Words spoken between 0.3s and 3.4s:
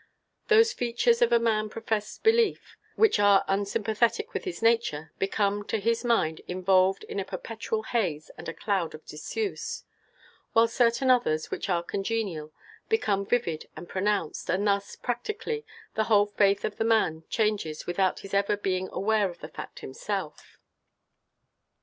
Those features of a man's professed belief which